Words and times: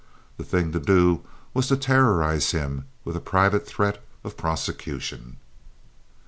The 0.37 0.43
thing 0.43 0.71
to 0.71 0.79
do 0.79 1.21
was 1.53 1.67
to 1.67 1.77
terrorize 1.77 2.49
him 2.53 2.85
with 3.05 3.15
a 3.15 3.19
private 3.21 3.67
threat 3.67 4.03
of 4.23 4.35
prosecution. 4.35 5.37